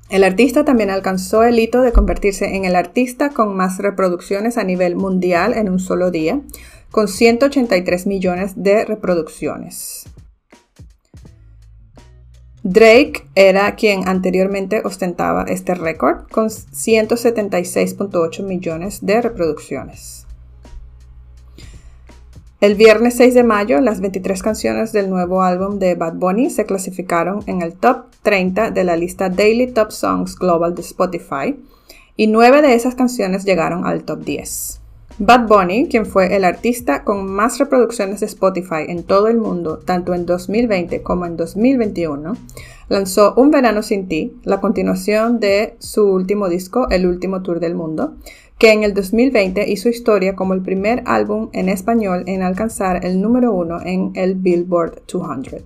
El 0.10 0.24
artista 0.24 0.66
también 0.66 0.90
alcanzó 0.90 1.44
el 1.44 1.60
hito 1.60 1.84
de 1.84 1.94
convertirse 1.94 2.56
en 2.56 2.66
el 2.66 2.76
artista 2.76 3.30
con 3.30 3.56
más 3.56 3.78
reproducciones 3.78 4.58
a 4.58 4.64
nivel 4.64 4.96
mundial 4.96 5.54
en 5.54 5.70
un 5.70 5.80
solo 5.80 6.10
día, 6.10 6.42
con 6.92 7.08
183 7.08 8.06
millones 8.06 8.54
de 8.56 8.86
reproducciones. 8.86 10.06
Drake 12.64 13.26
era 13.34 13.74
quien 13.76 14.08
anteriormente 14.08 14.82
ostentaba 14.84 15.46
este 15.48 15.74
récord 15.74 16.28
con 16.30 16.50
176.8 16.50 18.44
millones 18.44 19.00
de 19.02 19.20
reproducciones. 19.22 20.28
El 22.60 22.76
viernes 22.76 23.16
6 23.18 23.34
de 23.34 23.44
mayo, 23.44 23.82
las 23.82 24.02
23 24.02 24.44
canciones 24.44 24.92
del 24.92 25.10
nuevo 25.10 25.42
álbum 25.42 25.80
de 25.80 25.96
Bad 25.96 26.14
Bunny 26.14 26.52
se 26.52 26.68
clasificaron 26.68 27.40
en 27.48 27.64
el 27.64 27.74
top 27.74 28.06
30 28.22 28.70
de 28.70 28.84
la 28.84 28.96
lista 28.96 29.30
Daily 29.30 29.72
Top 29.72 29.90
Songs 29.90 30.36
Global 30.36 30.76
de 30.76 30.82
Spotify 30.82 31.60
y 32.16 32.28
9 32.28 32.62
de 32.62 32.76
esas 32.76 32.94
canciones 32.94 33.46
llegaron 33.46 33.88
al 33.88 34.04
top 34.04 34.24
10. 34.24 34.81
Bad 35.20 35.48
Bunny, 35.48 35.88
quien 35.88 36.06
fue 36.06 36.36
el 36.36 36.44
artista 36.44 37.04
con 37.04 37.30
más 37.30 37.60
reproducciones 37.60 38.22
de 38.22 38.26
Spotify 38.26 38.86
en 38.88 39.04
todo 39.04 39.28
el 39.28 39.38
mundo, 39.38 39.78
tanto 39.78 40.14
en 40.14 40.26
2020 40.26 41.04
como 41.04 41.26
en 41.26 41.38
2021, 41.38 42.34
lanzó 42.90 43.34
Un 43.36 43.52
Verano 43.52 43.84
Sin 43.84 44.08
Ti, 44.08 44.34
la 44.44 44.62
continuación 44.62 45.40
de 45.40 45.76
su 45.80 46.06
último 46.06 46.50
disco, 46.50 46.90
El 46.90 47.06
Último 47.06 47.42
Tour 47.44 47.60
del 47.60 47.76
Mundo, 47.76 48.16
que 48.58 48.72
en 48.72 48.84
el 48.84 48.94
2020 48.94 49.70
hizo 49.72 49.90
historia 49.90 50.36
como 50.36 50.54
el 50.54 50.62
primer 50.62 51.04
álbum 51.06 51.50
en 51.54 51.70
español 51.70 52.24
en 52.28 52.42
alcanzar 52.42 53.06
el 53.06 53.22
número 53.22 53.54
uno 53.54 53.80
en 53.84 54.12
el 54.16 54.36
Billboard 54.36 55.02
200. 55.12 55.64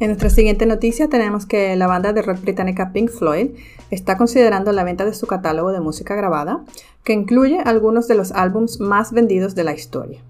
En 0.00 0.08
nuestra 0.08 0.30
siguiente 0.30 0.66
noticia 0.66 1.08
tenemos 1.08 1.46
que 1.46 1.76
la 1.76 1.86
banda 1.86 2.12
de 2.12 2.22
rock 2.22 2.40
británica 2.40 2.90
Pink 2.92 3.08
Floyd 3.08 3.50
está 3.94 4.16
considerando 4.16 4.72
la 4.72 4.84
venta 4.84 5.04
de 5.04 5.14
su 5.14 5.26
catálogo 5.26 5.70
de 5.70 5.80
música 5.80 6.14
grabada, 6.14 6.64
que 7.04 7.12
incluye 7.12 7.60
algunos 7.60 8.08
de 8.08 8.14
los 8.14 8.32
álbumes 8.32 8.80
más 8.80 9.12
vendidos 9.12 9.54
de 9.54 9.64
la 9.64 9.74
historia. 9.74 10.20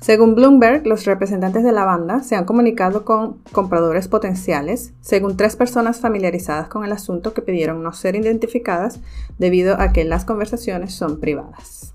Según 0.00 0.34
Bloomberg, 0.34 0.84
los 0.86 1.04
representantes 1.04 1.62
de 1.62 1.70
la 1.72 1.84
banda 1.84 2.22
se 2.22 2.34
han 2.34 2.44
comunicado 2.44 3.04
con 3.04 3.38
compradores 3.52 4.08
potenciales, 4.08 4.92
según 5.00 5.36
tres 5.36 5.54
personas 5.54 6.00
familiarizadas 6.00 6.68
con 6.68 6.84
el 6.84 6.92
asunto 6.92 7.32
que 7.34 7.40
pidieron 7.40 7.82
no 7.82 7.92
ser 7.92 8.16
identificadas 8.16 8.98
debido 9.38 9.80
a 9.80 9.92
que 9.92 10.04
las 10.04 10.24
conversaciones 10.24 10.92
son 10.92 11.20
privadas. 11.20 11.92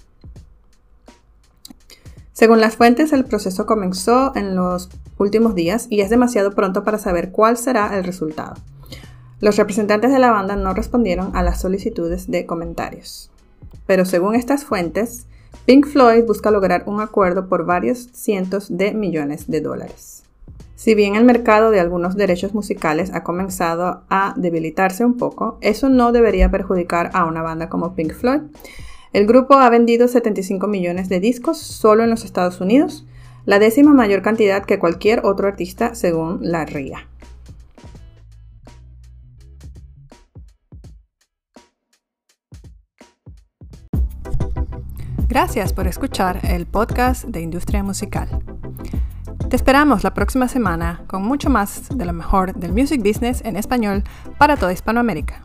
Según 2.31 2.61
las 2.61 2.77
fuentes, 2.77 3.13
el 3.13 3.25
proceso 3.25 3.65
comenzó 3.65 4.31
en 4.35 4.55
los 4.55 4.89
últimos 5.17 5.53
días 5.53 5.87
y 5.89 6.01
es 6.01 6.09
demasiado 6.09 6.51
pronto 6.51 6.83
para 6.83 6.99
saber 6.99 7.31
cuál 7.31 7.57
será 7.57 7.97
el 7.97 8.03
resultado. 8.03 8.53
Los 9.39 9.57
representantes 9.57 10.11
de 10.11 10.17
la 10.17 10.31
banda 10.31 10.55
no 10.55 10.73
respondieron 10.73 11.35
a 11.35 11.43
las 11.43 11.61
solicitudes 11.61 12.31
de 12.31 12.47
comentarios. 12.47 13.29
Pero 13.85 14.03
según 14.03 14.33
estas 14.33 14.65
fuentes, 14.65 15.27
Pink 15.65 15.85
Floyd 15.85 16.23
busca 16.25 16.49
lograr 16.49 16.83
un 16.87 17.01
acuerdo 17.01 17.47
por 17.47 17.65
varios 17.65 18.09
cientos 18.13 18.75
de 18.75 18.93
millones 18.93 19.47
de 19.47 19.61
dólares. 19.61 20.23
Si 20.75 20.95
bien 20.95 21.15
el 21.15 21.23
mercado 21.23 21.71
de 21.71 21.79
algunos 21.79 22.15
derechos 22.15 22.53
musicales 22.53 23.11
ha 23.13 23.23
comenzado 23.23 24.03
a 24.09 24.33
debilitarse 24.37 25.05
un 25.05 25.17
poco, 25.17 25.57
eso 25.61 25.89
no 25.89 26.11
debería 26.11 26.49
perjudicar 26.49 27.11
a 27.13 27.25
una 27.25 27.41
banda 27.41 27.69
como 27.69 27.93
Pink 27.93 28.13
Floyd. 28.13 28.41
El 29.13 29.27
grupo 29.27 29.55
ha 29.55 29.69
vendido 29.69 30.07
75 30.07 30.67
millones 30.67 31.09
de 31.09 31.19
discos 31.19 31.57
solo 31.57 32.03
en 32.03 32.09
los 32.09 32.25
Estados 32.25 32.59
Unidos, 32.59 33.05
la 33.45 33.59
décima 33.59 33.93
mayor 33.93 34.21
cantidad 34.21 34.65
que 34.65 34.79
cualquier 34.79 35.25
otro 35.25 35.47
artista 35.47 35.95
según 35.95 36.39
la 36.41 36.65
RIA. 36.65 37.07
Gracias 45.39 45.71
por 45.71 45.85
escuchar 45.85 46.39
el 46.41 46.65
podcast 46.65 47.25
de 47.25 47.41
Industria 47.41 47.83
Musical. 47.83 48.27
Te 49.47 49.55
esperamos 49.55 50.03
la 50.03 50.15
próxima 50.15 50.47
semana 50.47 51.03
con 51.05 51.21
mucho 51.21 51.51
más 51.51 51.95
de 51.95 52.05
lo 52.05 52.11
mejor 52.11 52.55
del 52.55 52.73
music 52.73 53.03
business 53.03 53.43
en 53.45 53.55
español 53.55 54.03
para 54.39 54.57
toda 54.57 54.73
Hispanoamérica. 54.73 55.43